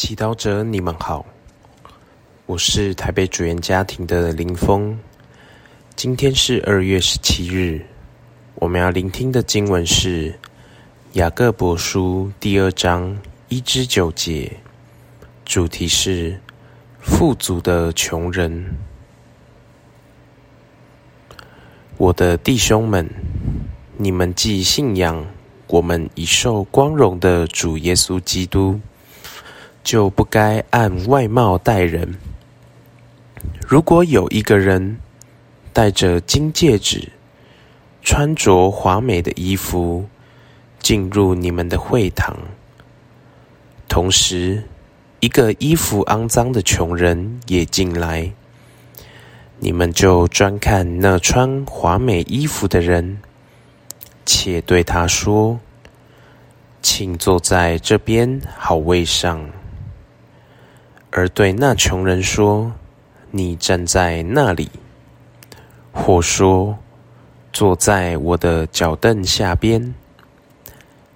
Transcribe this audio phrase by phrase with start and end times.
[0.00, 1.26] 祈祷者，你们好，
[2.46, 4.98] 我是台北主言家庭的林峰。
[5.94, 7.84] 今天是二月十七日，
[8.54, 10.34] 我们要聆听的经文是
[11.12, 13.14] 雅各伯书第二章
[13.50, 14.50] 一至九节，
[15.44, 16.40] 主题是
[16.98, 18.78] 富足的穷人。
[21.98, 23.06] 我的弟兄们，
[23.98, 25.22] 你们既信仰
[25.66, 28.80] 我们已受光荣的主耶稣基督。
[29.82, 32.16] 就不该按外貌待人。
[33.66, 34.98] 如果有一个人
[35.72, 37.08] 戴着金戒指，
[38.02, 40.04] 穿着华美的衣服
[40.80, 42.36] 进入你们的会堂，
[43.88, 44.62] 同时
[45.20, 48.30] 一个衣服肮脏的穷人也进来，
[49.58, 53.18] 你们就专看那穿华美衣服的人，
[54.24, 55.60] 且对他说
[56.82, 59.48] ：“请坐在这边好位上。”
[61.12, 62.72] 而对那穷人说
[63.32, 64.70] ：“你站在那里，
[65.90, 66.78] 或说
[67.52, 69.92] 坐在我的脚凳下边，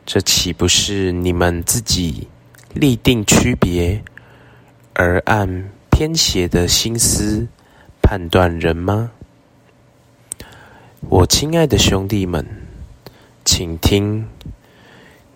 [0.05, 2.27] 这岂不是你们自己
[2.73, 4.03] 立定区别，
[4.95, 7.47] 而按偏斜的心思
[8.03, 9.13] 判断人吗？”
[11.09, 12.45] 我亲爱的兄弟们，
[13.45, 14.27] 请听：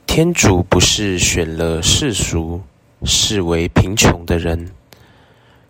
[0.05, 2.61] 天主不是选了世俗。
[3.05, 4.71] 视为贫穷的人，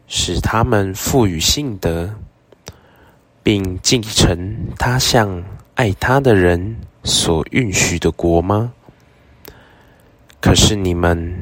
[0.07, 2.15] 使他们赋予信德，
[3.43, 8.73] 并继承他向爱他的人所允许的国吗？
[10.41, 11.35] 可是你们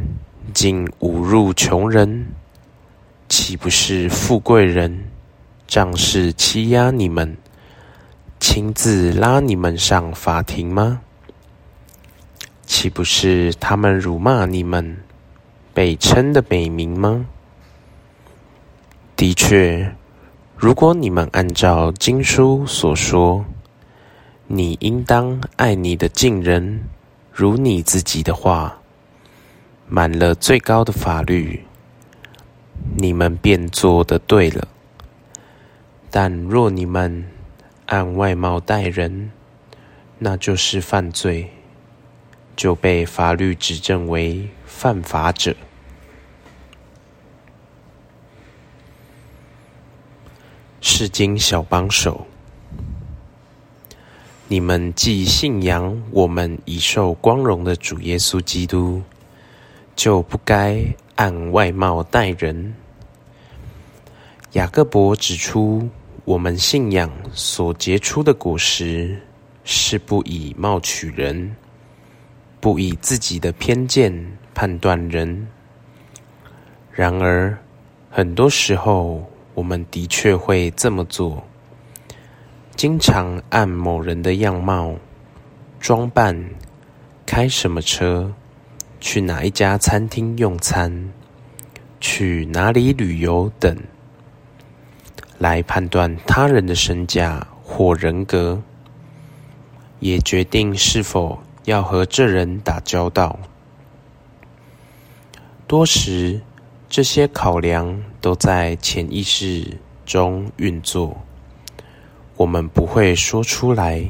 [0.52, 2.26] 竟侮辱穷人，
[3.28, 5.04] 岂不是富贵人
[5.66, 7.36] 仗势欺压你们，
[8.40, 11.00] 亲自拉你们上法庭吗？
[12.64, 14.96] 岂不是他们辱骂你们？
[15.76, 17.26] 被称的美名吗？
[19.14, 19.94] 的确，
[20.56, 23.44] 如果你们按照经书所说，
[24.46, 26.84] 你应当爱你的近人
[27.30, 28.78] 如你自己的话，
[29.86, 31.66] 满了最高的法律，
[32.96, 34.66] 你们便做的对了。
[36.10, 37.26] 但若你们
[37.84, 39.30] 按外貌待人，
[40.20, 41.50] 那就是犯罪，
[42.56, 45.54] 就被法律指证为犯法者。
[50.88, 52.24] 世经小帮手，
[54.46, 59.02] 你们既信仰我们已受光荣的主耶稣基督，
[59.96, 60.80] 就不该
[61.16, 62.72] 按外貌待人。
[64.52, 65.86] 雅各伯指出，
[66.24, 69.20] 我们信仰所结出的果实
[69.64, 71.56] 是不以貌取人，
[72.60, 74.14] 不以自己的偏见
[74.54, 75.48] 判断人。
[76.92, 77.58] 然而，
[78.08, 79.28] 很多时候。
[79.56, 81.42] 我们的确会这么做，
[82.76, 84.94] 经常按某人的样貌、
[85.80, 86.50] 装扮、
[87.24, 88.30] 开什么车、
[89.00, 91.10] 去哪一家餐厅用餐、
[92.00, 93.74] 去哪里旅游等，
[95.38, 98.62] 来判断他人的身价或人格，
[100.00, 103.38] 也决定是否要和这人打交道。
[105.66, 106.42] 多时。
[106.88, 109.66] 这些考量都在潜意识
[110.04, 111.20] 中运作，
[112.36, 114.08] 我们不会说出来。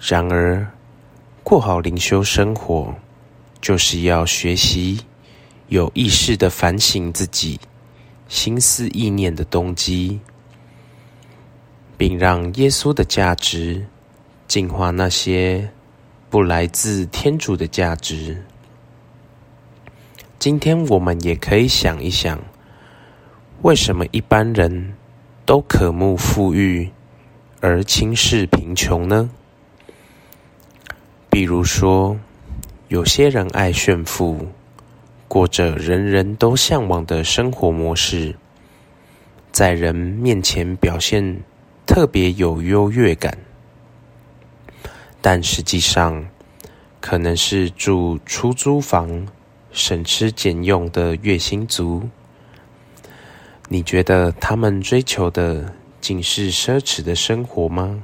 [0.00, 0.66] 然而，
[1.42, 2.94] 过好灵修生活，
[3.60, 5.00] 就是要学习
[5.68, 7.58] 有意识的反省自己
[8.28, 10.18] 心思意念的动机，
[11.96, 13.84] 并让耶稣的价值
[14.46, 15.68] 净化那些
[16.30, 18.42] 不来自天主的价值。
[20.42, 22.36] 今天我们也可以想一想，
[23.62, 24.94] 为什么一般人
[25.46, 26.90] 都渴慕富裕
[27.60, 29.30] 而轻视贫穷呢？
[31.30, 32.18] 比如说，
[32.88, 34.48] 有些人爱炫富，
[35.28, 38.34] 过着人人都向往的生活模式，
[39.52, 41.40] 在人面前表现
[41.86, 43.38] 特别有优越感，
[45.20, 46.26] 但实际上
[47.00, 49.24] 可能是住出租房。
[49.72, 52.02] 省吃俭用的月薪族，
[53.68, 58.02] 你觉得他们追求的仅是奢侈的生活吗？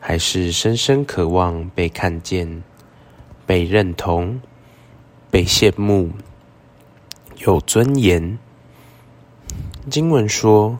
[0.00, 2.62] 还是深深渴望被看见、
[3.46, 4.40] 被认同、
[5.30, 6.10] 被羡慕、
[7.38, 8.38] 有尊严？
[9.88, 10.78] 经文说：“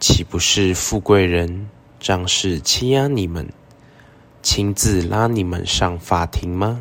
[0.00, 1.68] 岂不是富贵人
[2.00, 3.48] 仗势欺压你们，
[4.42, 6.80] 亲自拉你们上法庭吗？”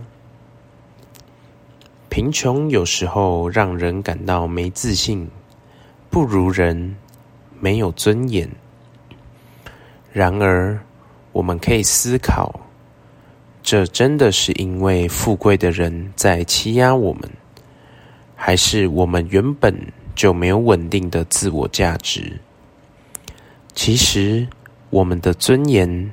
[2.13, 5.27] 贫穷有时候让人感到没自信，
[6.11, 6.95] 不如人，
[7.59, 8.47] 没有尊严。
[10.11, 10.79] 然而，
[11.31, 12.53] 我们可以思考：
[13.63, 17.27] 这真的是因为富贵的人在欺压我们，
[18.35, 19.75] 还是我们原本
[20.13, 22.39] 就没有稳定的自我价值？
[23.73, 24.47] 其实，
[24.91, 26.11] 我们的尊严、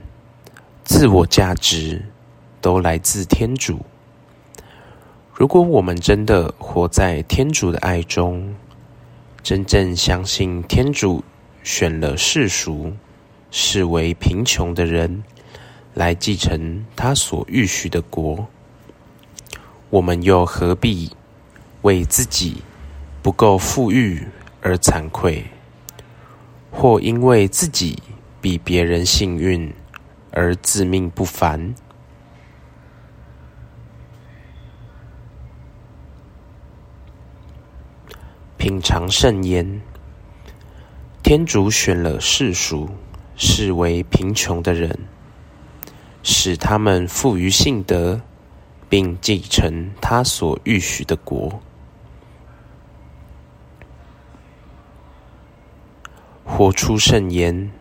[0.83, 2.01] 自我价值
[2.63, 3.79] 都来自天主。
[5.41, 8.55] 如果我们真的活在天主的爱中，
[9.43, 11.25] 真正相信天主
[11.63, 12.93] 选了世俗、
[13.51, 15.25] 视为贫穷的人
[15.95, 18.49] 来继承他所预许的国，
[19.89, 21.11] 我们又何必
[21.81, 22.63] 为自己
[23.23, 24.27] 不够富裕
[24.61, 25.47] 而惭愧，
[26.71, 28.03] 或因为自己
[28.43, 29.73] 比别人幸运
[30.33, 31.75] 而自命不凡？
[38.71, 39.83] 品尝圣言，
[41.25, 42.89] 天主选了世俗、
[43.35, 44.97] 视为贫穷的人，
[46.23, 48.21] 使他们富于信德，
[48.89, 51.61] 并继承他所预许的国。
[56.45, 57.73] 活出圣言。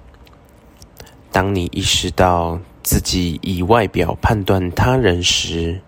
[1.31, 5.79] 当你意识到自己以外表判断他人时，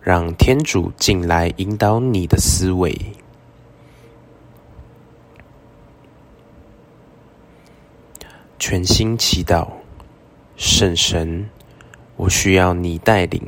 [0.00, 2.96] 让天主进来引导你的思维。
[8.66, 9.68] 全心祈祷，
[10.56, 11.50] 圣神，
[12.16, 13.42] 我需要你带领，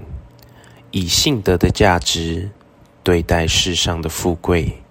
[0.91, 2.51] 以信德的价值
[3.03, 4.83] 对待世上的富贵。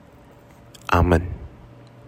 [0.87, 1.34] 阿门。